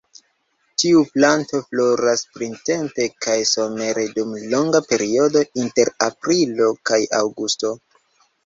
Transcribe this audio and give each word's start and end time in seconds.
Tiu 0.83 1.01
planto 1.17 1.59
floras 1.65 2.23
printempe 2.37 3.05
kaj 3.25 3.37
somere 3.51 4.07
dum 4.17 4.33
longa 4.55 4.83
periodo 4.95 5.45
inter 5.67 5.95
aprilo 6.09 6.75
kaj 6.93 7.01
aŭgusto. 7.23 7.77